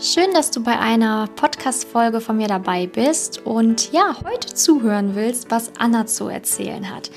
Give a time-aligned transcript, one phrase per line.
[0.00, 5.52] Schön, dass du bei einer Podcast-Folge von mir dabei bist und ja, heute zuhören willst,
[5.52, 7.12] was Anna zu erzählen hat.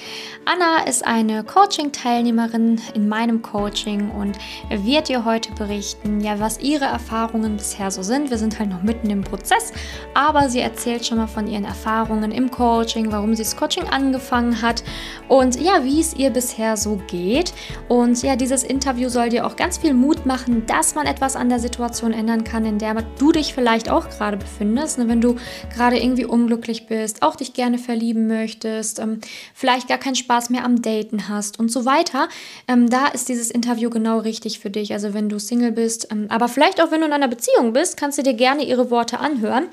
[0.45, 4.37] Anna ist eine Coaching-Teilnehmerin in meinem Coaching und
[4.69, 8.29] wird dir heute berichten, ja, was ihre Erfahrungen bisher so sind.
[8.29, 9.73] Wir sind halt noch mitten im Prozess,
[10.13, 14.61] aber sie erzählt schon mal von ihren Erfahrungen im Coaching, warum sie das Coaching angefangen
[14.61, 14.83] hat
[15.29, 17.53] und ja, wie es ihr bisher so geht.
[17.89, 21.49] Und ja, dieses Interview soll dir auch ganz viel Mut machen, dass man etwas an
[21.49, 24.97] der Situation ändern kann in der du dich vielleicht auch gerade befindest.
[24.97, 25.07] Ne?
[25.07, 25.35] Wenn du
[25.73, 29.19] gerade irgendwie unglücklich bist, auch dich gerne verlieben möchtest, ähm,
[29.53, 32.27] vielleicht gar keinen Spaß mehr am Daten hast und so weiter.
[32.67, 34.93] Ähm, da ist dieses Interview genau richtig für dich.
[34.93, 37.97] Also wenn du Single bist, ähm, aber vielleicht auch wenn du in einer Beziehung bist,
[37.97, 39.67] kannst du dir gerne ihre Worte anhören.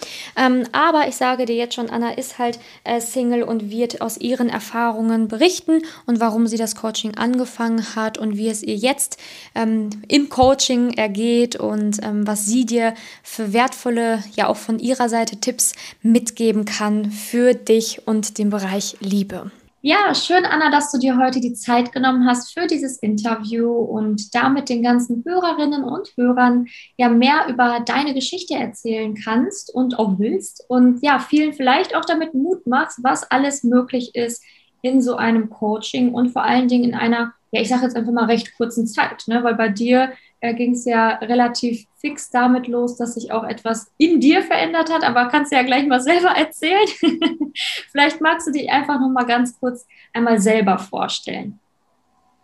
[0.72, 4.48] Aber ich sage dir jetzt schon, Anna ist halt äh, Single und wird aus ihren
[4.48, 9.18] Erfahrungen berichten und warum sie das Coaching angefangen hat und wie es ihr jetzt
[9.54, 12.83] im Coaching ergeht und was sie dir
[13.22, 18.96] für wertvolle, ja auch von ihrer Seite Tipps mitgeben kann für dich und den Bereich
[19.00, 19.50] Liebe.
[19.86, 24.34] Ja, schön, Anna, dass du dir heute die Zeit genommen hast für dieses Interview und
[24.34, 30.19] damit den ganzen Hörerinnen und Hörern ja mehr über deine Geschichte erzählen kannst und auch
[30.19, 30.64] willst.
[30.69, 34.42] Und ja, vielen vielleicht auch damit Mut machst, was alles möglich ist
[34.80, 38.12] in so einem Coaching und vor allen Dingen in einer, ja, ich sage jetzt einfach
[38.12, 39.44] mal recht kurzen Zeit, ne?
[39.44, 40.14] weil bei dir
[40.45, 44.92] äh, ging es ja relativ fix damit los, dass sich auch etwas in dir verändert
[44.92, 46.87] hat, aber kannst du ja gleich mal selber erzählen.
[47.91, 51.59] Vielleicht magst du dich einfach noch mal ganz kurz einmal selber vorstellen.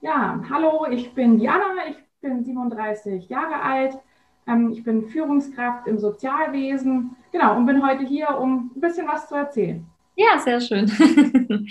[0.01, 3.99] Ja, hallo, ich bin Diana, ich bin 37 Jahre alt,
[4.47, 9.29] ähm, ich bin Führungskraft im Sozialwesen, genau, und bin heute hier, um ein bisschen was
[9.29, 9.85] zu erzählen.
[10.17, 10.87] Ja, sehr schön.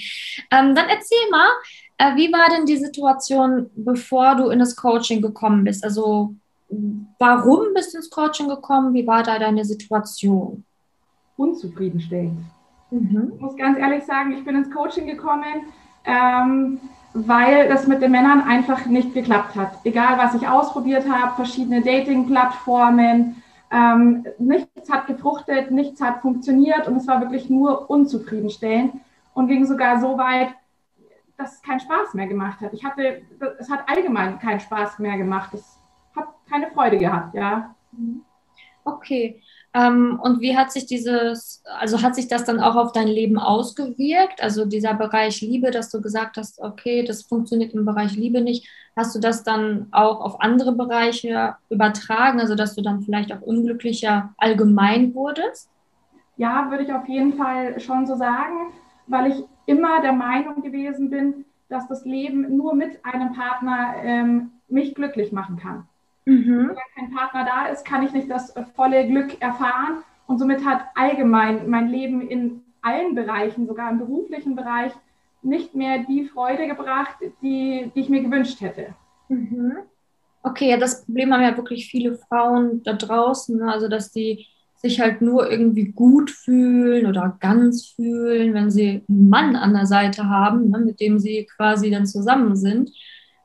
[0.52, 1.50] ähm, dann erzähl mal,
[1.98, 5.84] äh, wie war denn die Situation, bevor du in das Coaching gekommen bist?
[5.84, 6.36] Also
[7.18, 8.94] warum bist du ins Coaching gekommen?
[8.94, 10.64] Wie war da deine Situation?
[11.38, 12.40] Unzufriedenstellend.
[12.92, 13.34] Mhm.
[13.36, 15.68] Ich muss ganz ehrlich sagen, ich bin ins Coaching gekommen,
[16.06, 16.80] ähm,
[17.14, 19.74] weil das mit den Männern einfach nicht geklappt hat.
[19.84, 23.42] Egal, was ich ausprobiert habe, verschiedene Dating-Plattformen,
[23.72, 28.94] ähm, nichts hat gefruchtet, nichts hat funktioniert und es war wirklich nur unzufriedenstellend
[29.34, 30.50] und ging sogar so weit,
[31.38, 32.74] dass es keinen Spaß mehr gemacht hat.
[32.74, 33.22] Ich hatte,
[33.60, 35.54] es hat allgemein keinen Spaß mehr gemacht.
[35.54, 35.80] Es
[36.16, 37.76] hat keine Freude gehabt, ja.
[38.84, 39.42] Okay.
[39.74, 43.38] Ähm, und wie hat sich dieses, also hat sich das dann auch auf dein Leben
[43.38, 44.42] ausgewirkt?
[44.42, 48.68] Also dieser Bereich Liebe, dass du gesagt hast, okay, das funktioniert im Bereich Liebe nicht.
[48.96, 52.40] Hast du das dann auch auf andere Bereiche übertragen?
[52.40, 55.70] Also dass du dann vielleicht auch unglücklicher allgemein wurdest?
[56.38, 58.74] Ja, würde ich auf jeden Fall schon so sagen,
[59.08, 64.52] weil ich immer der Meinung gewesen bin, dass das Leben nur mit einem Partner ähm,
[64.68, 65.89] mich glücklich machen kann.
[66.30, 66.70] Mhm.
[66.70, 70.04] Wenn kein Partner da ist, kann ich nicht das volle Glück erfahren.
[70.28, 74.92] Und somit hat allgemein mein Leben in allen Bereichen, sogar im beruflichen Bereich,
[75.42, 78.94] nicht mehr die Freude gebracht, die, die ich mir gewünscht hätte.
[79.28, 79.78] Mhm.
[80.44, 83.72] Okay, ja, das Problem haben ja wirklich viele Frauen da draußen, ne?
[83.72, 84.46] also dass die
[84.76, 89.88] sich halt nur irgendwie gut fühlen oder ganz fühlen, wenn sie einen Mann an der
[89.88, 92.92] Seite haben, ne, mit dem sie quasi dann zusammen sind.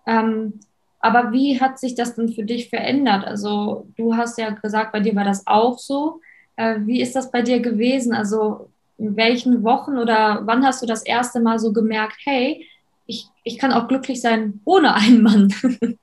[0.07, 0.61] Ähm,
[1.05, 3.27] aber wie hat sich das denn für dich verändert?
[3.27, 6.23] Also du hast ja gesagt, bei dir war das auch so.
[6.57, 8.15] Äh, wie ist das bei dir gewesen?
[8.15, 12.67] Also in welchen Wochen oder wann hast du das erste Mal so gemerkt, hey,
[13.05, 15.53] ich, ich kann auch glücklich sein ohne einen Mann?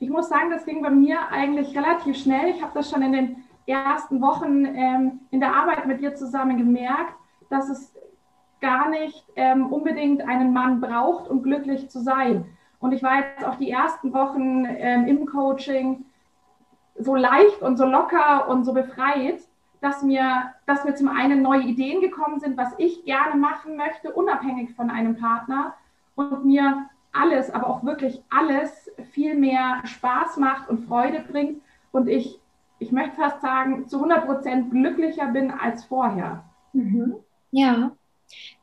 [0.00, 2.54] ich muss sagen, das ging bei mir eigentlich relativ schnell.
[2.54, 6.56] Ich habe das schon in den ersten Wochen ähm, in der Arbeit mit dir zusammen
[6.56, 7.12] gemerkt,
[7.50, 7.92] dass es
[8.62, 12.46] gar nicht ähm, unbedingt einen Mann braucht, um glücklich zu sein.
[12.80, 16.04] Und ich war jetzt auch die ersten Wochen ähm, im Coaching
[16.98, 19.40] so leicht und so locker und so befreit,
[19.80, 24.12] dass mir, dass mir zum einen neue Ideen gekommen sind, was ich gerne machen möchte,
[24.12, 25.74] unabhängig von einem Partner
[26.16, 32.08] und mir alles, aber auch wirklich alles viel mehr Spaß macht und Freude bringt und
[32.08, 32.40] ich
[32.80, 36.42] ich möchte fast sagen, zu 100 Prozent glücklicher bin als vorher.
[36.72, 37.16] Mhm.
[37.52, 37.92] Ja.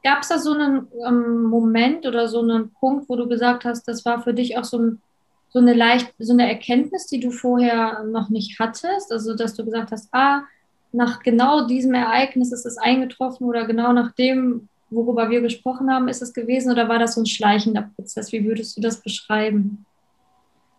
[0.04, 3.88] Gab es da so einen ähm, Moment oder so einen Punkt, wo du gesagt hast,
[3.88, 5.02] das war für dich auch so, ein,
[5.50, 9.12] so eine leicht, so eine Erkenntnis, die du vorher noch nicht hattest?
[9.12, 10.44] Also, dass du gesagt hast, ah,
[10.92, 16.08] nach genau diesem Ereignis ist es eingetroffen oder genau nach dem, worüber wir gesprochen haben,
[16.08, 18.32] ist es gewesen oder war das so ein schleichender Prozess?
[18.32, 19.86] Wie würdest du das beschreiben?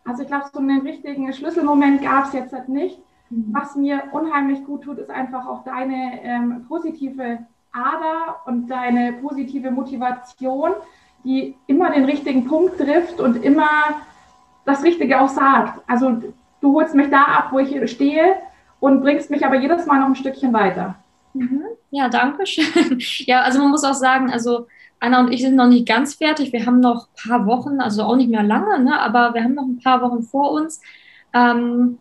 [0.04, 2.98] Also ich glaube, so einen richtigen Schlüsselmoment gab es jetzt halt nicht.
[3.30, 3.48] Mhm.
[3.52, 7.40] Was mir unheimlich gut tut, ist einfach auch deine ähm, positive
[7.72, 10.72] Ader und deine positive Motivation,
[11.24, 13.68] die immer den richtigen Punkt trifft und immer
[14.64, 15.82] das Richtige auch sagt.
[15.86, 16.22] Also
[16.60, 18.36] du holst mich da ab, wo ich stehe
[18.80, 20.94] und bringst mich aber jedes Mal noch ein Stückchen weiter.
[21.34, 21.62] Mhm.
[21.90, 22.98] Ja, danke schön.
[23.26, 24.66] Ja, also man muss auch sagen, also
[25.00, 26.52] Anna und ich sind noch nicht ganz fertig.
[26.52, 29.54] Wir haben noch ein paar Wochen, also auch nicht mehr lange, ne, aber wir haben
[29.54, 30.80] noch ein paar Wochen vor uns.
[31.32, 31.98] Ähm,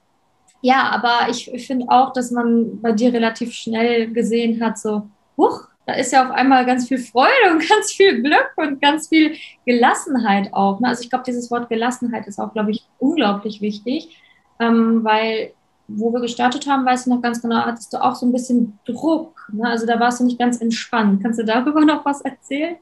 [0.62, 5.08] ja, aber ich, ich finde auch, dass man bei dir relativ schnell gesehen hat, so,
[5.38, 9.08] huch, da ist ja auf einmal ganz viel Freude und ganz viel Glück und ganz
[9.08, 9.36] viel
[9.66, 10.80] Gelassenheit auch.
[10.80, 10.90] Ne?
[10.90, 14.22] Also ich glaube, dieses Wort Gelassenheit ist auch, glaube ich, unglaublich wichtig,
[14.60, 15.54] ähm, weil
[15.88, 18.78] wo wir gestartet haben, weißt du noch ganz genau, hattest du auch so ein bisschen
[18.86, 19.48] Druck.
[19.54, 19.68] Ne?
[19.68, 21.24] Also da warst du nicht ganz entspannt.
[21.24, 22.76] Kannst du darüber noch was erzählen?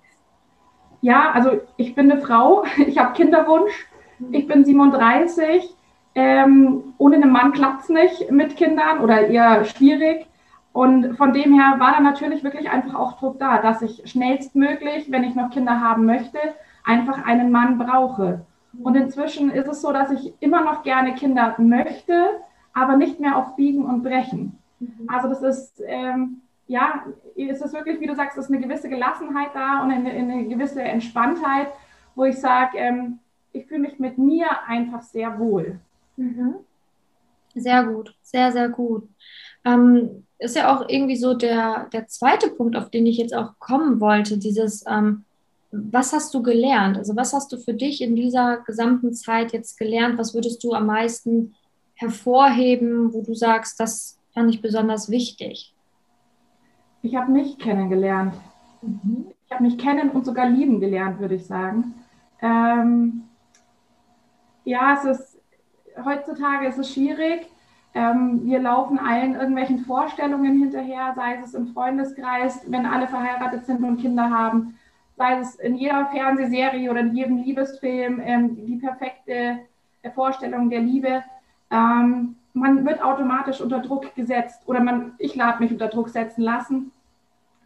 [1.02, 3.74] Ja, also ich bin eine Frau, ich habe Kinderwunsch,
[4.32, 5.70] ich bin 37.
[6.18, 10.26] Ähm, ohne einen Mann klappt es nicht mit Kindern oder eher schwierig.
[10.76, 15.10] Und von dem her war da natürlich wirklich einfach auch Druck da, dass ich schnellstmöglich,
[15.10, 16.38] wenn ich noch Kinder haben möchte,
[16.84, 18.46] einfach einen Mann brauche.
[18.84, 22.28] Und inzwischen ist es so, dass ich immer noch gerne Kinder möchte,
[22.74, 24.60] aber nicht mehr auf Biegen und Brechen.
[24.82, 25.08] Mhm.
[25.08, 27.06] Also das ist, ähm, ja,
[27.36, 30.84] ist es wirklich, wie du sagst, ist eine gewisse Gelassenheit da und eine, eine gewisse
[30.84, 31.70] Entspanntheit,
[32.16, 33.20] wo ich sage, ähm,
[33.54, 35.80] ich fühle mich mit mir einfach sehr wohl.
[36.18, 36.56] Mhm.
[37.56, 39.08] Sehr gut, sehr, sehr gut.
[39.64, 43.58] Ähm, ist ja auch irgendwie so der, der zweite Punkt, auf den ich jetzt auch
[43.60, 45.24] kommen wollte, dieses, ähm,
[45.72, 46.98] was hast du gelernt?
[46.98, 50.18] Also was hast du für dich in dieser gesamten Zeit jetzt gelernt?
[50.18, 51.56] Was würdest du am meisten
[51.96, 55.74] hervorheben, wo du sagst, das fand ich besonders wichtig?
[57.02, 58.36] Ich habe mich kennengelernt.
[58.82, 59.28] Mhm.
[59.46, 61.94] Ich habe mich kennen und sogar lieben gelernt, würde ich sagen.
[62.42, 63.24] Ähm,
[64.64, 65.36] ja, es ist
[66.04, 67.48] heutzutage ist es schwierig.
[67.96, 73.84] Ähm, wir laufen allen irgendwelchen Vorstellungen hinterher, sei es im Freundeskreis, wenn alle verheiratet sind
[73.84, 74.78] und Kinder haben,
[75.16, 79.60] sei es in jeder Fernsehserie oder in jedem Liebesfilm ähm, die perfekte
[80.14, 81.24] Vorstellung der Liebe.
[81.72, 86.42] Ähm, man wird automatisch unter Druck gesetzt oder man, ich lade mich unter Druck setzen
[86.42, 86.92] lassen.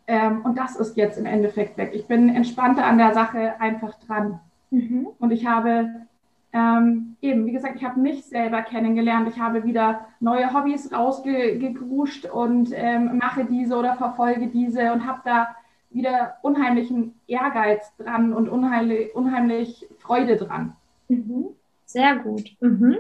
[0.06, 1.92] Ähm, und das ist jetzt im Endeffekt weg.
[1.94, 4.40] Ich bin entspannter an der Sache einfach dran.
[4.70, 5.08] Mhm.
[5.20, 6.08] Und ich habe
[6.52, 9.30] ähm, eben, wie gesagt, ich habe mich selber kennengelernt.
[9.30, 15.22] Ich habe wieder neue Hobbys rausgegruscht und ähm, mache diese oder verfolge diese und habe
[15.24, 15.56] da
[15.92, 20.76] wieder unheimlichen Ehrgeiz dran und unheimlich, unheimlich Freude dran.
[21.08, 21.50] Mhm.
[21.86, 22.52] Sehr gut.
[22.60, 22.98] Mhm.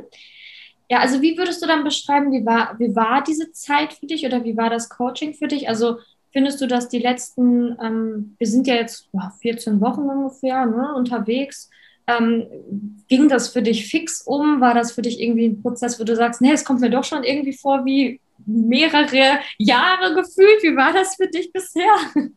[0.90, 4.25] Ja, also wie würdest du dann beschreiben, wie war, wie war diese Zeit für dich
[4.25, 5.69] oder wie war das Coaching für dich?
[5.69, 6.00] Also
[6.31, 10.94] findest du, dass die letzten, ähm, wir sind ja jetzt ja, 14 Wochen ungefähr ne,
[10.96, 11.69] unterwegs,
[12.18, 14.62] ähm, ging das für dich fix um?
[14.62, 17.04] War das für dich irgendwie ein Prozess, wo du sagst, nee, es kommt mir doch
[17.04, 20.64] schon irgendwie vor wie mehrere Jahre gefühlt?
[20.64, 21.94] Wie war das für dich bisher?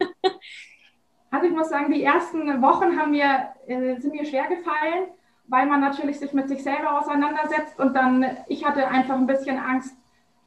[1.35, 5.07] Also ich muss sagen, die ersten Wochen haben mir, äh, sind mir schwer gefallen,
[5.47, 9.59] weil man natürlich sich mit sich selber auseinandersetzt und dann, ich hatte einfach ein bisschen
[9.59, 9.97] Angst,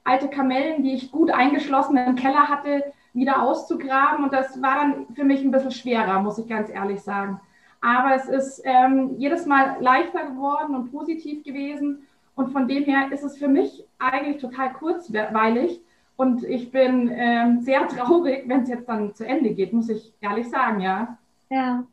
[0.04, 5.08] alte Kamellen, die ich gut eingeschlossen im Keller hatte, wieder auszugraben und das war dann
[5.16, 7.42] für mich ein bisschen schwerer, muss ich ganz ehrlich sagen.
[7.82, 12.08] Aber es ist ähm, jedes Mal leichter geworden und positiv gewesen.
[12.36, 15.82] Und von dem her ist es für mich eigentlich total kurzweilig.
[16.18, 20.14] Und ich bin ähm, sehr traurig, wenn es jetzt dann zu Ende geht, muss ich
[20.22, 21.18] ehrlich sagen, ja.
[21.50, 21.86] Ja,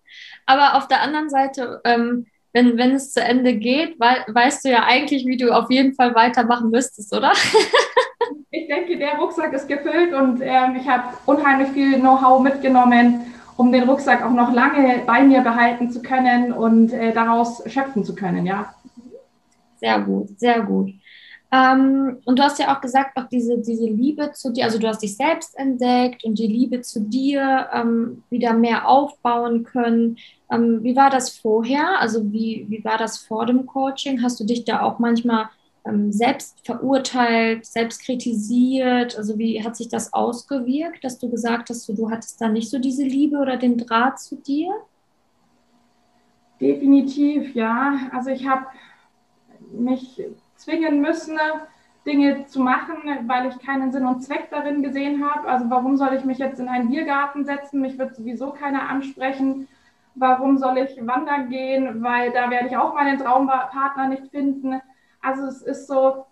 [0.46, 4.70] aber auf der anderen Seite, ähm, wenn, wenn es zu Ende geht, we weißt du
[4.70, 7.32] ja eigentlich, wie du auf jeden Fall weitermachen müsstest, oder?
[8.50, 13.72] ich denke, der Rucksack ist gefüllt und ähm, ich habe unheimlich viel Know-how mitgenommen um
[13.72, 18.14] den Rucksack auch noch lange bei mir behalten zu können und äh, daraus schöpfen zu
[18.14, 18.74] können, ja.
[19.76, 20.92] Sehr gut, sehr gut.
[21.52, 24.88] Ähm, und du hast ja auch gesagt, auch diese, diese Liebe zu dir, also du
[24.88, 30.16] hast dich selbst entdeckt und die Liebe zu dir ähm, wieder mehr aufbauen können.
[30.50, 32.00] Ähm, wie war das vorher?
[32.00, 34.22] Also wie, wie war das vor dem Coaching?
[34.22, 35.50] Hast du dich da auch manchmal
[36.10, 39.17] selbst verurteilt, selbst kritisiert?
[39.17, 42.70] Also wie hat sich das ausgewirkt, dass du gesagt hast, du, du hattest da nicht
[42.70, 44.72] so diese Liebe oder den Draht zu dir?
[46.60, 47.98] Definitiv, ja.
[48.12, 48.67] Also ich habe
[49.72, 50.22] mich
[50.56, 51.39] zwingen müssen,
[52.06, 55.48] Dinge zu machen, weil ich keinen Sinn und Zweck darin gesehen habe.
[55.48, 57.81] Also warum soll ich mich jetzt in einen Biergarten setzen?
[57.81, 59.69] Mich wird sowieso keiner ansprechen.
[60.15, 62.03] Warum soll ich wandern gehen?
[62.03, 64.81] Weil da werde ich auch meinen Traumpartner nicht finden.
[65.22, 66.26] Also es ist so,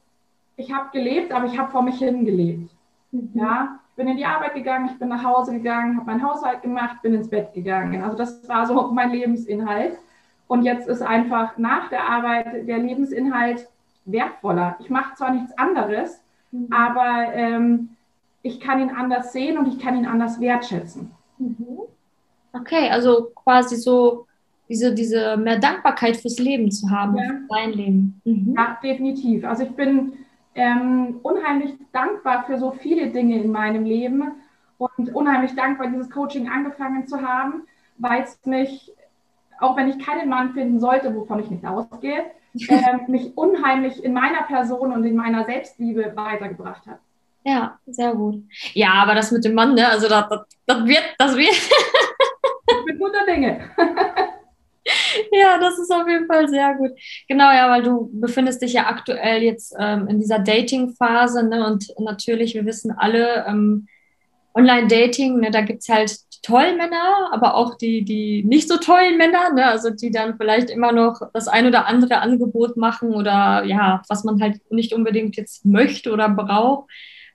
[0.56, 2.70] ich habe gelebt, aber ich habe vor mich hin gelebt.
[3.12, 3.30] Mhm.
[3.35, 6.62] Ja, ich bin in die Arbeit gegangen, ich bin nach Hause gegangen, habe meinen Haushalt
[6.62, 8.02] gemacht, bin ins Bett gegangen.
[8.02, 9.99] Also das war so mein Lebensinhalt.
[10.49, 13.68] Und jetzt ist einfach nach der Arbeit der Lebensinhalt
[14.04, 14.76] wertvoller.
[14.80, 16.20] Ich mache zwar nichts anderes,
[16.50, 16.68] mhm.
[16.73, 17.90] aber ähm,
[18.42, 21.12] ich kann ihn anders sehen und ich kann ihn anders wertschätzen.
[21.38, 21.80] Mhm.
[22.52, 24.26] Okay, also quasi so
[24.70, 27.24] diese, diese mehr Dankbarkeit fürs Leben zu haben, ja.
[27.24, 28.20] für dein Leben.
[28.24, 28.54] Mhm.
[28.56, 29.44] Ja, definitiv.
[29.44, 30.12] Also ich bin
[30.54, 34.30] ähm, unheimlich dankbar für so viele Dinge in meinem Leben
[34.78, 37.64] und unheimlich dankbar, dieses Coaching angefangen zu haben,
[37.98, 38.92] weil es mich,
[39.58, 42.26] auch wenn ich keinen Mann finden sollte, wovon ich nicht ausgehe,
[42.68, 47.00] äh, mich unheimlich in meiner Person und in meiner Selbstliebe weitergebracht hat.
[47.42, 48.44] Ja, sehr gut.
[48.74, 51.50] Ja, aber das mit dem Mann, ne, also das, das, das wird, das wird.
[51.50, 53.60] ich bin guter Dinge.
[55.33, 56.90] ja, das ist auf jeden Fall sehr gut.
[57.29, 61.67] Genau, ja, weil du befindest dich ja aktuell jetzt ähm, in dieser Dating-Phase, ne?
[61.67, 63.87] Und natürlich, wir wissen alle, ähm,
[64.55, 69.17] Online-Dating, ne, da gibt es halt tolle Männer, aber auch die, die nicht so tollen
[69.17, 73.64] Männer, ne, also die dann vielleicht immer noch das ein oder andere Angebot machen oder
[73.64, 76.90] ja, was man halt nicht unbedingt jetzt möchte oder braucht.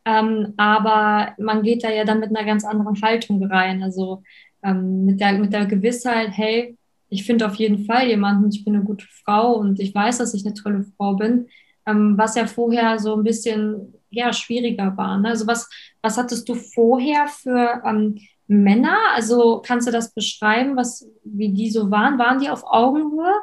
[0.06, 3.82] Ähm, aber man geht da ja dann mit einer ganz anderen Haltung rein.
[3.82, 4.24] Also
[4.64, 6.78] ähm, mit, der, mit der Gewissheit, hey,
[7.10, 10.34] ich finde auf jeden Fall jemanden, ich bin eine gute Frau und ich weiß, dass
[10.34, 11.48] ich eine tolle Frau bin,
[11.86, 15.18] ähm, was ja vorher so ein bisschen ja, schwieriger war.
[15.20, 15.30] Ne?
[15.30, 15.70] Also was,
[16.02, 18.98] was hattest du vorher für ähm, Männer?
[19.14, 22.18] Also kannst du das beschreiben, was, wie die so waren?
[22.18, 23.34] Waren die auf Augenhöhe?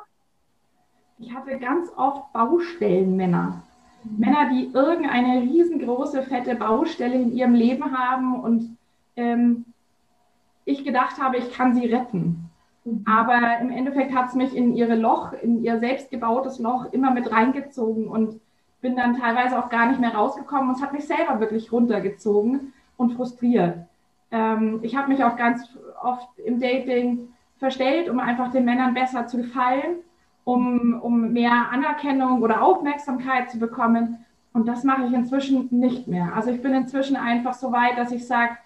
[1.19, 3.63] Ich hatte ganz oft Baustellenmänner.
[4.05, 8.77] Männer, die irgendeine riesengroße, fette Baustelle in ihrem Leben haben und
[9.15, 9.65] ähm,
[10.65, 12.51] ich gedacht habe, ich kann sie retten.
[13.05, 17.31] Aber im Endeffekt hat es mich in ihre Loch, in ihr selbstgebautes Loch immer mit
[17.31, 18.41] reingezogen und
[18.81, 22.73] bin dann teilweise auch gar nicht mehr rausgekommen und es hat mich selber wirklich runtergezogen
[22.97, 23.77] und frustriert.
[24.33, 25.63] Ähm, ich habe mich auch ganz
[26.03, 29.99] oft im Dating verstellt, um einfach den Männern besser zu gefallen,
[30.43, 34.25] um, um mehr Anerkennung oder Aufmerksamkeit zu bekommen.
[34.53, 36.35] Und das mache ich inzwischen nicht mehr.
[36.35, 38.57] Also ich bin inzwischen einfach so weit, dass ich sage,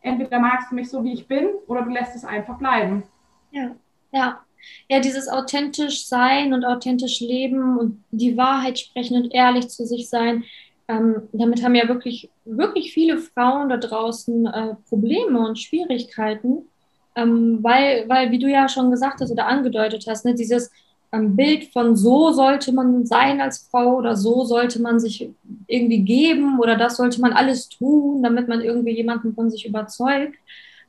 [0.00, 3.04] entweder magst du mich so, wie ich bin, oder du lässt es einfach bleiben.
[3.50, 3.76] Ja,
[4.12, 4.40] ja.
[4.88, 10.08] Ja, dieses authentisch sein und authentisch leben und die Wahrheit sprechen und ehrlich zu sich
[10.10, 10.44] sein,
[10.86, 16.68] ähm, damit haben ja wirklich, wirklich viele Frauen da draußen äh, Probleme und Schwierigkeiten,
[17.16, 20.70] ähm, weil, weil, wie du ja schon gesagt hast oder angedeutet hast, ne, dieses
[21.12, 25.30] ähm, Bild von so sollte man sein als Frau oder so sollte man sich
[25.68, 30.36] irgendwie geben oder das sollte man alles tun, damit man irgendwie jemanden von sich überzeugt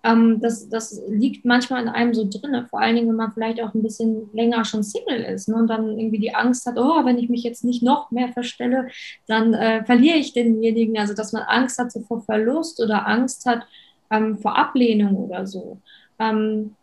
[0.03, 3.61] ähm, das, das liegt manchmal in einem so drin, vor allen Dingen, wenn man vielleicht
[3.61, 7.05] auch ein bisschen länger schon Single ist ne, und dann irgendwie die Angst hat, oh,
[7.05, 8.87] wenn ich mich jetzt nicht noch mehr verstelle,
[9.27, 10.97] dann äh, verliere ich denjenigen.
[10.97, 13.67] Also, dass man Angst hat so vor Verlust oder Angst hat
[14.09, 15.77] ähm, vor Ablehnung oder so.
[16.17, 16.75] Ähm,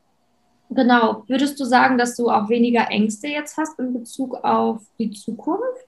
[0.70, 5.10] genau, würdest du sagen, dass du auch weniger Ängste jetzt hast in Bezug auf die
[5.10, 5.87] Zukunft?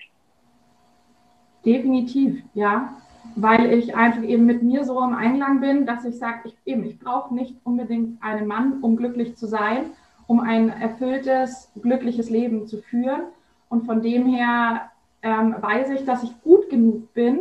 [1.64, 2.96] Definitiv, ja
[3.36, 6.98] weil ich einfach eben mit mir so im Einklang bin, dass ich sage, ich, ich
[6.98, 9.86] brauche nicht unbedingt einen Mann, um glücklich zu sein,
[10.26, 13.22] um ein erfülltes, glückliches Leben zu führen.
[13.68, 14.90] Und von dem her
[15.22, 17.40] ähm, weiß ich, dass ich gut genug bin,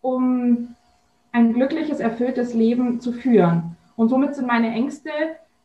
[0.00, 0.74] um
[1.32, 3.76] ein glückliches, erfülltes Leben zu führen.
[3.96, 5.10] Und somit sind meine Ängste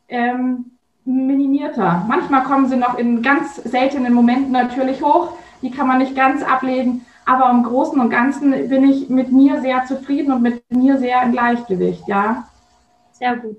[0.07, 0.71] ähm,
[1.05, 2.05] minimierter.
[2.07, 6.43] Manchmal kommen sie noch in ganz seltenen Momenten natürlich hoch, die kann man nicht ganz
[6.43, 10.97] ablegen, aber im Großen und Ganzen bin ich mit mir sehr zufrieden und mit mir
[10.97, 12.47] sehr im Gleichgewicht, ja.
[13.11, 13.57] Sehr gut.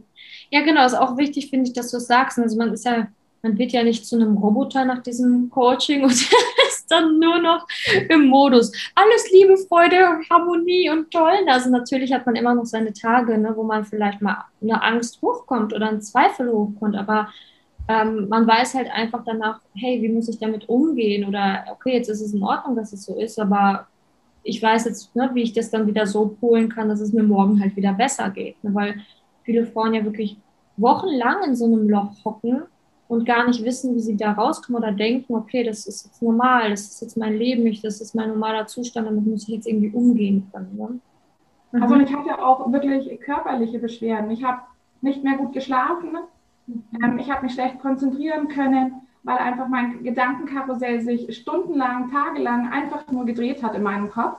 [0.50, 2.38] Ja, genau, ist auch wichtig, finde ich, dass du es sagst.
[2.38, 3.08] Also man ist ja,
[3.42, 6.12] man wird ja nicht zu einem Roboter nach diesem Coaching und
[6.68, 7.66] ist dann nur noch
[8.08, 8.70] im Modus.
[8.94, 11.38] Alles Liebe, Freude, Harmonie und toll.
[11.48, 15.20] Also natürlich hat man immer noch seine Tage, ne, wo man vielleicht mal eine Angst
[15.22, 17.28] hochkommt oder ein Zweifel hochkommt, aber
[17.88, 21.26] ähm, man weiß halt einfach danach, hey, wie muss ich damit umgehen?
[21.28, 23.86] Oder okay, jetzt ist es in Ordnung, dass es so ist, aber
[24.42, 27.22] ich weiß jetzt, ne, wie ich das dann wieder so polen kann, dass es mir
[27.22, 28.62] morgen halt wieder besser geht.
[28.62, 28.74] Ne?
[28.74, 28.96] Weil
[29.42, 30.36] viele Frauen ja wirklich
[30.76, 32.62] wochenlang in so einem Loch hocken
[33.08, 36.70] und gar nicht wissen, wie sie da rauskommen oder denken, okay, das ist jetzt normal,
[36.70, 39.66] das ist jetzt mein Leben, nicht, das ist mein normaler Zustand, damit muss ich jetzt
[39.66, 40.76] irgendwie umgehen können.
[40.76, 41.00] Ne?
[41.72, 41.82] Mhm.
[41.82, 44.30] Also ich hatte auch wirklich körperliche Beschwerden.
[44.30, 44.62] Ich habe
[45.00, 46.16] nicht mehr gut geschlafen,
[46.68, 53.10] ähm, ich habe mich schlecht konzentrieren können, weil einfach mein Gedankenkarussell sich stundenlang, tagelang einfach
[53.10, 54.38] nur gedreht hat in meinem Kopf.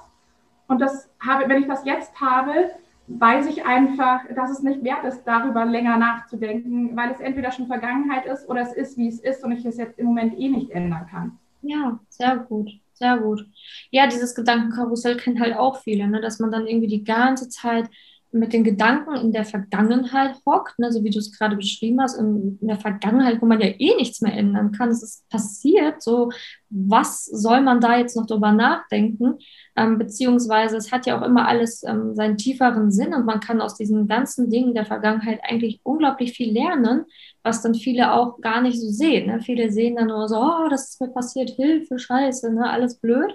[0.67, 2.71] Und das habe, wenn ich das jetzt habe,
[3.07, 7.67] weiß ich einfach, dass es nicht wert ist, darüber länger nachzudenken, weil es entweder schon
[7.67, 10.49] Vergangenheit ist oder es ist, wie es ist und ich es jetzt im Moment eh
[10.49, 11.39] nicht ändern kann.
[11.61, 13.45] Ja, sehr gut, sehr gut.
[13.91, 16.21] Ja, dieses Gedankenkarussell kennen halt auch viele, ne?
[16.21, 17.89] dass man dann irgendwie die ganze Zeit
[18.35, 22.17] mit den Gedanken in der Vergangenheit hockt, ne, so wie du es gerade beschrieben hast,
[22.19, 24.89] in, in, der Vergangenheit, wo man ja eh nichts mehr ändern kann.
[24.89, 26.29] Es ist passiert, so
[26.69, 29.35] was soll man da jetzt noch drüber nachdenken?
[29.77, 33.61] Ähm, beziehungsweise es hat ja auch immer alles ähm, seinen tieferen Sinn und man kann
[33.61, 37.05] aus diesen ganzen Dingen der Vergangenheit eigentlich unglaublich viel lernen,
[37.43, 39.27] was dann viele auch gar nicht so sehen.
[39.27, 39.41] Ne?
[39.41, 42.69] Viele sehen dann nur so, oh, das ist mir passiert, Hilfe, Scheiße, ne?
[42.69, 43.33] alles blöd.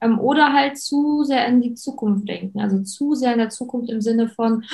[0.00, 2.60] Ähm, oder halt zu sehr in die Zukunft denken.
[2.60, 4.64] Also zu sehr in der Zukunft im Sinne von,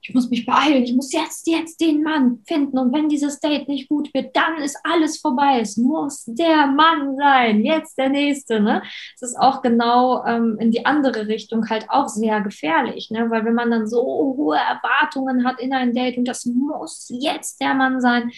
[0.00, 3.68] ich muss mich beeilen, ich muss jetzt, jetzt den Mann finden und wenn dieses Date
[3.68, 5.60] nicht gut wird, dann ist alles vorbei.
[5.60, 8.60] Es muss der Mann sein, jetzt der nächste.
[8.60, 8.82] Ne?
[9.14, 13.30] Es ist auch genau ähm, in die andere Richtung halt auch sehr gefährlich, ne?
[13.30, 17.60] weil wenn man dann so hohe Erwartungen hat in ein Date und das muss jetzt
[17.60, 18.30] der Mann sein,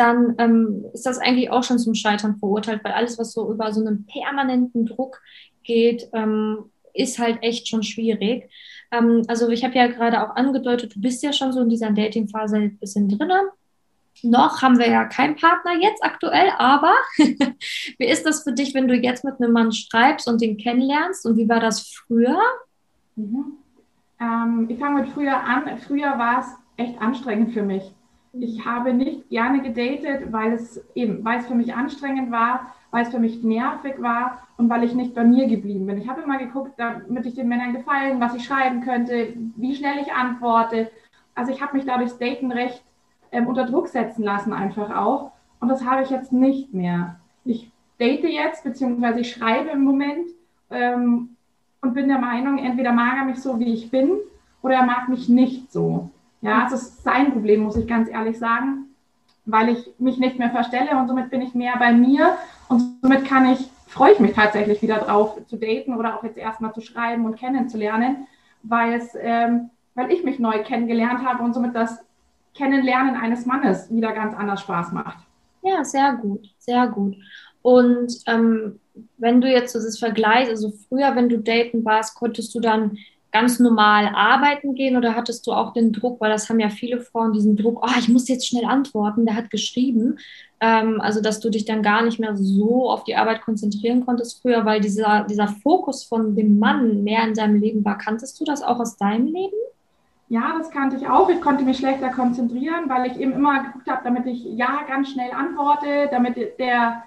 [0.00, 3.72] dann ähm, ist das eigentlich auch schon zum Scheitern verurteilt, weil alles, was so über
[3.72, 5.20] so einen permanenten Druck
[5.70, 8.50] geht, ähm, ist halt echt schon schwierig.
[8.90, 11.92] Ähm, also ich habe ja gerade auch angedeutet, du bist ja schon so in dieser
[11.92, 13.30] Dating-Phase ein bisschen drin.
[14.22, 18.88] Noch haben wir ja keinen Partner jetzt aktuell, aber wie ist das für dich, wenn
[18.88, 21.24] du jetzt mit einem Mann schreibst und den kennenlernst?
[21.24, 22.40] Und wie war das früher?
[23.14, 23.52] Mhm.
[24.20, 25.78] Ähm, ich fange mit früher an.
[25.86, 26.46] Früher war es
[26.76, 27.84] echt anstrengend für mich.
[28.32, 33.02] Ich habe nicht gerne gedatet, weil es eben, weil es für mich anstrengend war, weil
[33.02, 35.98] es für mich nervig war und weil ich nicht bei mir geblieben bin.
[35.98, 39.98] Ich habe immer geguckt, damit ich den Männern gefallen, was ich schreiben könnte, wie schnell
[39.98, 40.90] ich antworte.
[41.34, 42.82] Also ich habe mich dadurch Daten recht
[43.32, 45.32] ähm, unter Druck setzen lassen, einfach auch.
[45.60, 47.16] Und das habe ich jetzt nicht mehr.
[47.44, 50.28] Ich date jetzt, beziehungsweise ich schreibe im Moment
[50.70, 51.36] ähm,
[51.82, 54.18] und bin der Meinung, entweder mag er mich so, wie ich bin,
[54.62, 56.09] oder er mag mich nicht so.
[56.42, 58.86] Ja, es ist sein Problem, muss ich ganz ehrlich sagen,
[59.44, 62.36] weil ich mich nicht mehr verstelle und somit bin ich mehr bei mir
[62.68, 66.38] und somit kann ich, freue ich mich tatsächlich wieder drauf zu daten oder auch jetzt
[66.38, 68.26] erstmal zu schreiben und kennenzulernen,
[68.62, 71.98] weil es, ähm, weil ich mich neu kennengelernt habe und somit das
[72.54, 75.18] Kennenlernen eines Mannes wieder ganz anders Spaß macht.
[75.62, 77.16] Ja, sehr gut, sehr gut.
[77.62, 78.80] Und ähm,
[79.18, 82.96] wenn du jetzt so das vergleichst, also früher, wenn du daten warst, konntest du dann
[83.32, 87.00] ganz normal arbeiten gehen oder hattest du auch den Druck, weil das haben ja viele
[87.00, 90.18] Frauen diesen Druck, oh, ich muss jetzt schnell antworten, der hat geschrieben.
[90.60, 94.42] Ähm, also, dass du dich dann gar nicht mehr so auf die Arbeit konzentrieren konntest
[94.42, 97.98] früher, weil dieser, dieser Fokus von dem Mann mehr in deinem Leben war.
[97.98, 99.56] Kanntest du das auch aus deinem Leben?
[100.28, 101.28] Ja, das kannte ich auch.
[101.28, 105.10] Ich konnte mich schlechter konzentrieren, weil ich eben immer geguckt habe, damit ich ja ganz
[105.10, 107.02] schnell antworte, damit der,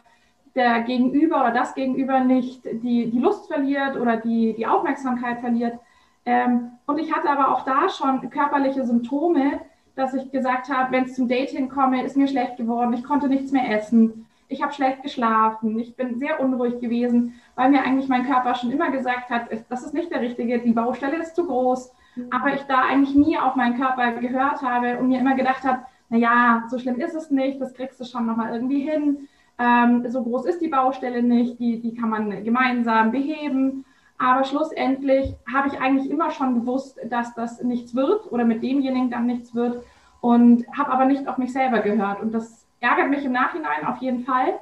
[0.56, 5.80] der Gegenüber oder das Gegenüber nicht die, die Lust verliert oder die, die Aufmerksamkeit verliert.
[6.26, 9.60] Ähm, und ich hatte aber auch da schon körperliche Symptome,
[9.96, 13.28] dass ich gesagt habe, wenn es zum Dating komme, ist mir schlecht geworden, ich konnte
[13.28, 18.08] nichts mehr essen, ich habe schlecht geschlafen, ich bin sehr unruhig gewesen, weil mir eigentlich
[18.08, 21.46] mein Körper schon immer gesagt hat, das ist nicht der richtige, die Baustelle ist zu
[21.46, 21.92] groß.
[22.16, 22.28] Mhm.
[22.32, 25.84] Aber ich da eigentlich nie auf meinen Körper gehört habe und mir immer gedacht habe,
[26.10, 29.28] naja, so schlimm ist es nicht, das kriegst du schon nochmal irgendwie hin.
[29.58, 33.86] Ähm, so groß ist die Baustelle nicht, die, die kann man gemeinsam beheben.
[34.24, 39.10] Aber schlussendlich habe ich eigentlich immer schon gewusst, dass das nichts wird oder mit demjenigen
[39.12, 39.84] dann nichts wird
[40.22, 42.22] und habe aber nicht auf mich selber gehört.
[42.22, 44.60] Und das ärgert mich im Nachhinein auf jeden Fall,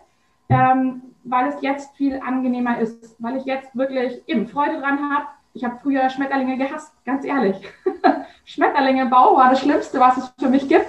[0.50, 5.26] ähm, weil es jetzt viel angenehmer ist, weil ich jetzt wirklich eben Freude dran habe.
[5.54, 7.62] Ich habe früher Schmetterlinge gehasst, ganz ehrlich.
[8.46, 10.88] Schmetterlinge im Bau war das Schlimmste, was es für mich gibt.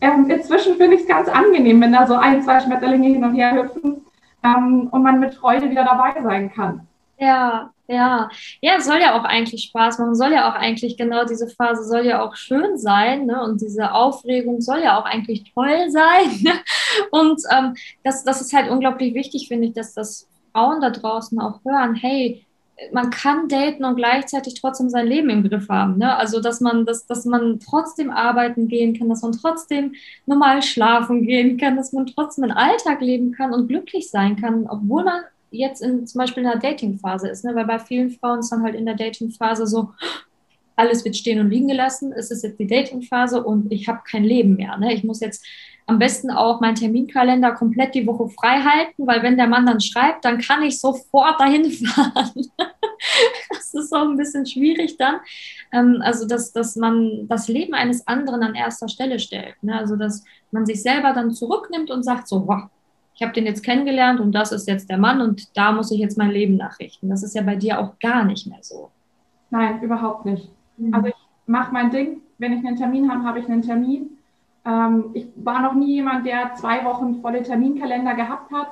[0.00, 3.34] Ähm, inzwischen finde ich es ganz angenehm, wenn da so ein, zwei Schmetterlinge hin und
[3.34, 4.00] her hüpfen
[4.42, 6.86] ähm, und man mit Freude wieder dabei sein kann.
[7.18, 8.30] Ja, ja,
[8.62, 12.06] ja, soll ja auch eigentlich Spaß machen, soll ja auch eigentlich genau diese Phase soll
[12.06, 13.42] ja auch schön sein, ne?
[13.42, 16.42] Und diese Aufregung soll ja auch eigentlich toll sein.
[16.42, 16.52] Ne?
[17.10, 21.38] Und ähm, das, das ist halt unglaublich wichtig, finde ich, dass das Frauen da draußen
[21.40, 22.46] auch hören, hey,
[22.92, 25.98] man kann daten und gleichzeitig trotzdem sein Leben im Griff haben.
[25.98, 26.16] Ne?
[26.16, 29.94] Also dass man, dass, dass man trotzdem arbeiten gehen kann, dass man trotzdem
[30.26, 34.66] normal schlafen gehen kann, dass man trotzdem einen Alltag leben kann und glücklich sein kann,
[34.68, 35.22] obwohl man
[35.58, 37.54] jetzt in zum Beispiel in der Dating-Phase ist, ne?
[37.54, 39.90] weil bei vielen Frauen ist dann halt in der Dating-Phase so,
[40.76, 44.24] alles wird stehen und liegen gelassen, es ist jetzt die Dating-Phase und ich habe kein
[44.24, 44.76] Leben mehr.
[44.76, 44.92] Ne?
[44.92, 45.44] Ich muss jetzt
[45.86, 49.80] am besten auch meinen Terminkalender komplett die Woche frei halten, weil wenn der Mann dann
[49.80, 52.32] schreibt, dann kann ich sofort dahin fahren.
[53.50, 55.16] das ist auch ein bisschen schwierig dann.
[55.72, 59.62] Ähm, also, dass, dass man das Leben eines anderen an erster Stelle stellt.
[59.62, 59.78] Ne?
[59.78, 62.64] Also, dass man sich selber dann zurücknimmt und sagt so, wow,
[63.14, 66.00] ich habe den jetzt kennengelernt und das ist jetzt der Mann und da muss ich
[66.00, 67.08] jetzt mein Leben nachrichten.
[67.08, 68.90] Das ist ja bei dir auch gar nicht mehr so.
[69.50, 70.50] Nein, überhaupt nicht.
[70.76, 70.94] Mhm.
[70.94, 71.14] Also ich
[71.46, 72.22] mache mein Ding.
[72.38, 74.18] Wenn ich einen Termin habe, habe ich einen Termin.
[74.64, 78.68] Ähm, ich war noch nie jemand, der zwei Wochen volle Terminkalender gehabt hat.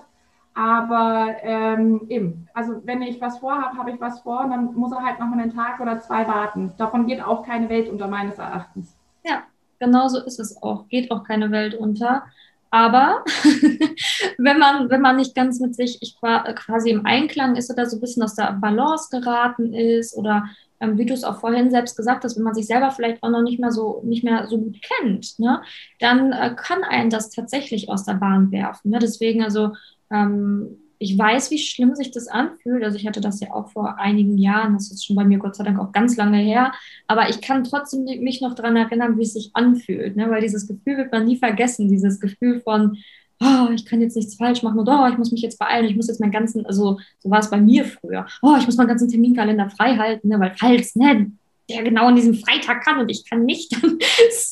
[0.54, 4.92] Aber ähm, eben, also wenn ich was vorhabe, habe ich was vor und dann muss
[4.92, 6.72] er halt noch einen Tag oder zwei warten.
[6.76, 8.96] Davon geht auch keine Welt unter meines Erachtens.
[9.24, 9.44] Ja,
[9.78, 10.88] genau so ist es auch.
[10.88, 12.24] Geht auch keine Welt unter.
[12.72, 13.22] Aber
[14.38, 17.98] wenn man, wenn man nicht ganz mit sich ich quasi im Einklang ist oder so
[17.98, 20.46] ein bisschen aus der Balance geraten ist oder
[20.80, 23.28] ähm, wie du es auch vorhin selbst gesagt hast, wenn man sich selber vielleicht auch
[23.28, 25.60] noch nicht mehr so, nicht mehr so gut kennt, ne,
[26.00, 28.90] dann äh, kann einen das tatsächlich aus der Bahn werfen.
[28.90, 28.98] Ne?
[28.98, 29.72] Deswegen, also
[30.10, 32.84] ähm, ich weiß, wie schlimm sich das anfühlt.
[32.84, 35.56] Also ich hatte das ja auch vor einigen Jahren, das ist schon bei mir Gott
[35.56, 36.72] sei Dank auch ganz lange her,
[37.08, 40.30] aber ich kann trotzdem mich noch daran erinnern, wie es sich anfühlt, ne?
[40.30, 42.98] weil dieses Gefühl wird man nie vergessen, dieses Gefühl von,
[43.40, 45.96] oh, ich kann jetzt nichts falsch machen oder oh, ich muss mich jetzt beeilen, ich
[45.96, 48.88] muss jetzt meinen ganzen, also so war es bei mir früher, oh, ich muss meinen
[48.88, 50.38] ganzen Terminkalender frei halten, ne?
[50.38, 51.32] weil falls, ne,
[51.72, 53.98] der genau an diesem Freitag kann und ich kann nicht, dann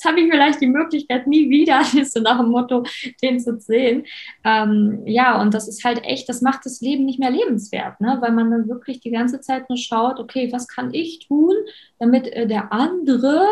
[0.05, 2.85] habe ich vielleicht die Möglichkeit nie wieder, so nach dem Motto,
[3.23, 4.05] den zu sehen.
[4.45, 8.19] Ähm, ja, und das ist halt echt, das macht das Leben nicht mehr lebenswert, ne?
[8.21, 11.55] weil man dann wirklich die ganze Zeit nur schaut, okay, was kann ich tun,
[11.99, 13.47] damit äh, der andere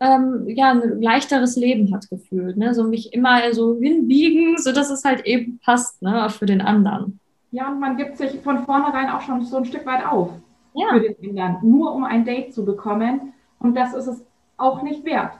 [0.00, 2.56] ähm, ja, ein leichteres Leben hat gefühlt.
[2.56, 2.74] Ne?
[2.74, 6.28] So mich immer so hinbiegen, sodass es halt eben passt ne?
[6.30, 7.20] für den anderen.
[7.52, 10.30] Ja, und man gibt sich von vornherein auch schon so ein Stück weit auf
[10.74, 10.88] ja.
[10.92, 13.32] für den Kindern, nur um ein Date zu bekommen.
[13.58, 14.24] Und das ist es
[14.56, 15.32] auch nicht wert.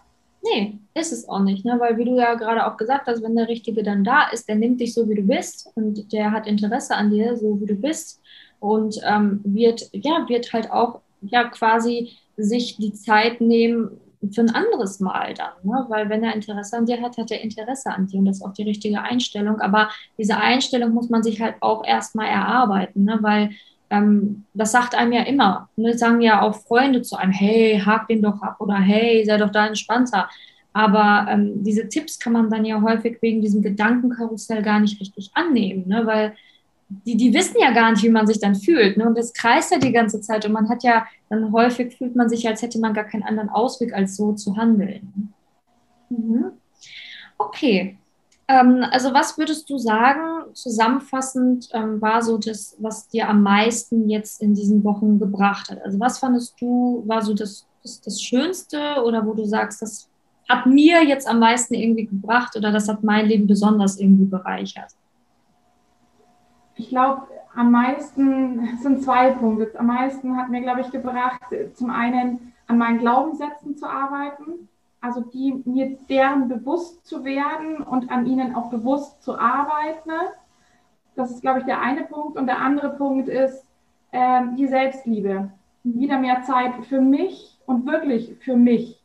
[0.42, 1.76] Nee, ist es auch nicht, ne?
[1.78, 4.56] weil wie du ja gerade auch gesagt hast, wenn der Richtige dann da ist, der
[4.56, 7.74] nimmt dich so, wie du bist und der hat Interesse an dir, so wie du
[7.74, 8.20] bist
[8.60, 13.98] und ähm, wird, ja, wird halt auch ja quasi sich die Zeit nehmen
[14.32, 15.86] für ein anderes Mal dann, ne?
[15.88, 18.42] weil wenn er Interesse an dir hat, hat er Interesse an dir und das ist
[18.42, 23.18] auch die richtige Einstellung, aber diese Einstellung muss man sich halt auch erstmal erarbeiten, ne?
[23.20, 23.50] weil
[23.94, 25.68] ähm, das sagt einem ja immer.
[25.76, 25.96] Ne?
[25.96, 29.50] Sagen ja auch Freunde zu einem, hey, hak den doch ab oder hey, sei doch
[29.50, 30.28] da entspannter.
[30.72, 35.30] Aber ähm, diese Tipps kann man dann ja häufig wegen diesem Gedankenkarussell gar nicht richtig
[35.34, 36.04] annehmen, ne?
[36.04, 36.34] weil
[36.88, 38.96] die, die wissen ja gar nicht, wie man sich dann fühlt.
[38.96, 39.06] Ne?
[39.06, 42.28] Und das kreist ja die ganze Zeit und man hat ja, dann häufig fühlt man
[42.28, 45.32] sich, als hätte man gar keinen anderen Ausweg, als so zu handeln.
[46.10, 46.46] Mhm.
[47.38, 47.96] Okay,
[48.46, 54.08] ähm, also was würdest du sagen, zusammenfassend ähm, war so das, was dir am meisten
[54.08, 55.82] jetzt in diesen Wochen gebracht hat?
[55.82, 60.10] Also was fandest du, war so das, das, das Schönste oder wo du sagst, das
[60.48, 64.92] hat mir jetzt am meisten irgendwie gebracht oder das hat mein Leben besonders irgendwie bereichert?
[66.76, 67.22] Ich glaube,
[67.54, 69.70] am meisten sind zwei Punkte.
[69.78, 71.40] Am meisten hat mir, glaube ich, gebracht,
[71.74, 74.68] zum einen an meinen Glaubenssätzen zu arbeiten
[75.04, 80.10] also die, mir deren bewusst zu werden und an ihnen auch bewusst zu arbeiten.
[81.14, 82.38] Das ist, glaube ich, der eine Punkt.
[82.38, 83.66] Und der andere Punkt ist
[84.12, 85.50] äh, die Selbstliebe.
[85.82, 89.02] Wieder mehr Zeit für mich und wirklich für mich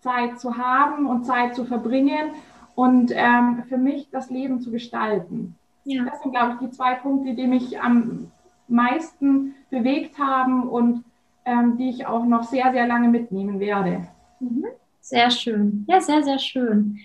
[0.00, 2.32] Zeit zu haben und Zeit zu verbringen
[2.74, 5.56] und ähm, für mich das Leben zu gestalten.
[5.84, 6.04] Ja.
[6.04, 8.30] Das sind, glaube ich, die zwei Punkte, die mich am
[8.66, 11.04] meisten bewegt haben und
[11.44, 14.08] ähm, die ich auch noch sehr, sehr lange mitnehmen werde.
[14.40, 14.64] Mhm.
[15.04, 15.84] Sehr schön.
[15.86, 16.98] Ja, sehr, sehr schön.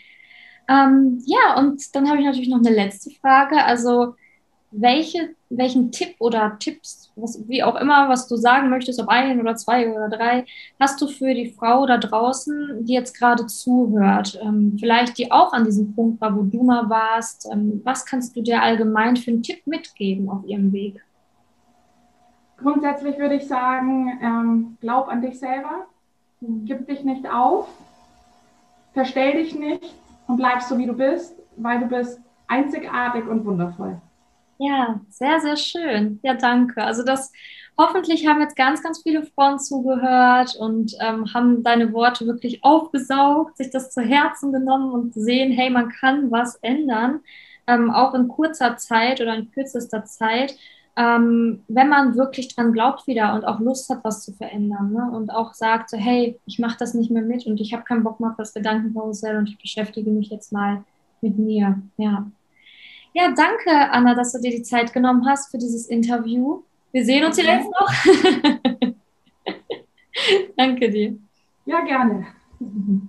[0.70, 3.62] Ähm, ja, und dann habe ich natürlich noch eine letzte Frage.
[3.62, 4.16] Also,
[4.72, 9.42] welche, welchen Tipp oder Tipps, was, wie auch immer, was du sagen möchtest, ob ein
[9.42, 10.46] oder zwei oder drei,
[10.80, 14.40] hast du für die Frau da draußen, die jetzt gerade zuhört?
[14.42, 17.50] Ähm, vielleicht die auch an diesem Punkt war, wo du mal warst.
[17.52, 21.04] Ähm, was kannst du dir allgemein für einen Tipp mitgeben auf ihrem Weg?
[22.56, 25.86] Grundsätzlich würde ich sagen, ähm, glaub an dich selber,
[26.40, 26.64] hm.
[26.64, 27.68] gib dich nicht auf,
[28.94, 29.94] Verstell dich nicht
[30.28, 34.02] und bleib so, wie du bist, weil du bist einzigartig und wundervoll.
[34.58, 36.20] Ja, sehr, sehr schön.
[36.22, 36.84] Ja, danke.
[36.84, 37.32] Also das
[37.78, 43.56] hoffentlich haben jetzt ganz, ganz viele Frauen zugehört und ähm, haben deine Worte wirklich aufgesaugt,
[43.56, 47.22] sich das zu Herzen genommen und sehen, hey, man kann was ändern,
[47.68, 50.58] ähm, auch in kurzer Zeit oder in kürzester Zeit
[51.00, 55.10] ähm, wenn man wirklich dran glaubt wieder und auch Lust hat, was zu verändern ne?
[55.10, 58.04] und auch sagt, so, hey, ich mache das nicht mehr mit und ich habe keinen
[58.04, 60.84] Bock mehr auf das Gedankenkarussell und ich beschäftige mich jetzt mal
[61.22, 61.82] mit mir.
[61.96, 62.30] Ja.
[63.14, 66.64] ja, danke, Anna, dass du dir die Zeit genommen hast für dieses Interview.
[66.92, 67.94] Wir sehen uns vielleicht noch.
[70.58, 71.18] danke dir.
[71.66, 72.28] Ja, gerne.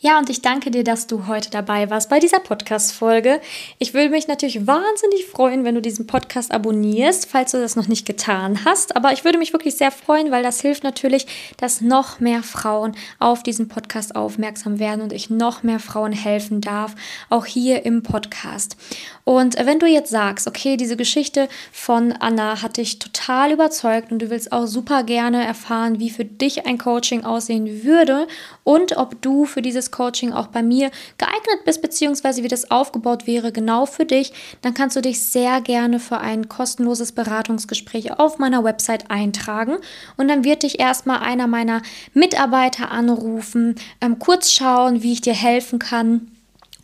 [0.00, 3.40] Ja, und ich danke dir, dass du heute dabei warst bei dieser Podcast-Folge.
[3.80, 7.88] Ich würde mich natürlich wahnsinnig freuen, wenn du diesen Podcast abonnierst, falls du das noch
[7.88, 8.94] nicht getan hast.
[8.94, 12.94] Aber ich würde mich wirklich sehr freuen, weil das hilft natürlich, dass noch mehr Frauen
[13.18, 16.94] auf diesen Podcast aufmerksam werden und ich noch mehr Frauen helfen darf,
[17.28, 18.76] auch hier im Podcast.
[19.24, 24.20] Und wenn du jetzt sagst, okay, diese Geschichte von Anna hat dich total überzeugt und
[24.20, 28.28] du willst auch super gerne erfahren, wie für dich ein Coaching aussehen würde
[28.62, 33.52] und ob du für Coaching auch bei mir geeignet bist, beziehungsweise wie das aufgebaut wäre,
[33.52, 38.64] genau für dich, dann kannst du dich sehr gerne für ein kostenloses Beratungsgespräch auf meiner
[38.64, 39.76] Website eintragen.
[40.16, 41.82] Und dann wird dich erstmal einer meiner
[42.14, 46.30] Mitarbeiter anrufen, ähm, kurz schauen, wie ich dir helfen kann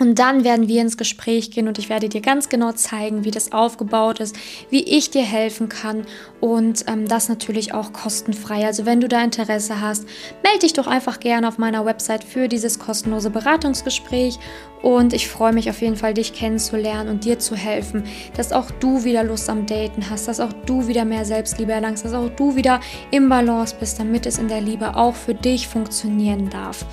[0.00, 3.30] Und dann werden wir ins Gespräch gehen und ich werde dir ganz genau zeigen, wie
[3.30, 4.34] das aufgebaut ist,
[4.68, 6.04] wie ich dir helfen kann
[6.40, 8.66] und ähm, das natürlich auch kostenfrei.
[8.66, 10.04] Also wenn du da Interesse hast,
[10.42, 14.40] melde dich doch einfach gerne auf meiner Website für dieses kostenlose Beratungsgespräch
[14.84, 18.04] und ich freue mich auf jeden Fall, dich kennenzulernen und dir zu helfen,
[18.36, 22.04] dass auch du wieder Lust am Daten hast, dass auch du wieder mehr Selbstliebe erlangst,
[22.04, 25.68] dass auch du wieder im Balance bist, damit es in der Liebe auch für dich
[25.68, 26.84] funktionieren darf.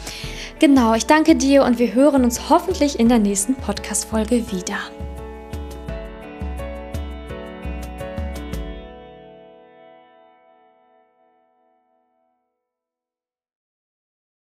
[0.60, 4.78] Genau, ich danke dir und wir hören uns hoffentlich in der nächsten Podcast-Folge wieder.